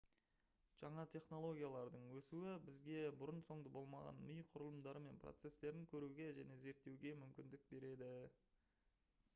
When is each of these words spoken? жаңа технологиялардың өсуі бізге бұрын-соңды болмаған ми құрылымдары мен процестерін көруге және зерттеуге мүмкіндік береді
жаңа 0.81 1.03
технологиялардың 1.15 2.07
өсуі 2.19 2.53
бізге 2.69 3.03
бұрын-соңды 3.19 3.73
болмаған 3.75 4.23
ми 4.31 4.39
құрылымдары 4.55 5.03
мен 5.09 5.21
процестерін 5.27 5.87
көруге 5.93 6.27
және 6.41 6.59
зерттеуге 6.65 7.15
мүмкіндік 7.23 7.71
береді 7.77 8.11